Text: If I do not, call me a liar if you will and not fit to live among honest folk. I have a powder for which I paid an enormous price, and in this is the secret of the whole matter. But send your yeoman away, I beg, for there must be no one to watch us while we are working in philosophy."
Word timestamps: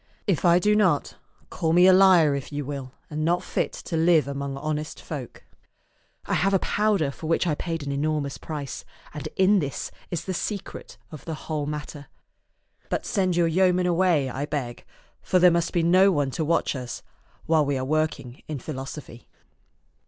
If 0.25 0.43
I 0.45 0.57
do 0.57 0.75
not, 0.75 1.13
call 1.51 1.73
me 1.73 1.85
a 1.85 1.93
liar 1.93 2.33
if 2.33 2.51
you 2.51 2.65
will 2.65 2.91
and 3.11 3.23
not 3.23 3.43
fit 3.43 3.71
to 3.71 3.95
live 3.95 4.27
among 4.27 4.57
honest 4.57 4.99
folk. 4.99 5.43
I 6.25 6.33
have 6.33 6.55
a 6.55 6.65
powder 6.65 7.11
for 7.11 7.27
which 7.27 7.45
I 7.45 7.53
paid 7.53 7.85
an 7.85 7.91
enormous 7.91 8.39
price, 8.39 8.83
and 9.13 9.29
in 9.35 9.59
this 9.59 9.91
is 10.09 10.25
the 10.25 10.33
secret 10.33 10.97
of 11.11 11.25
the 11.25 11.35
whole 11.45 11.67
matter. 11.67 12.07
But 12.89 13.05
send 13.05 13.35
your 13.35 13.45
yeoman 13.47 13.85
away, 13.85 14.27
I 14.27 14.47
beg, 14.47 14.85
for 15.21 15.37
there 15.37 15.51
must 15.51 15.71
be 15.71 15.83
no 15.83 16.11
one 16.11 16.31
to 16.31 16.43
watch 16.43 16.75
us 16.75 17.03
while 17.45 17.63
we 17.63 17.77
are 17.77 17.85
working 17.85 18.41
in 18.47 18.57
philosophy." 18.57 19.27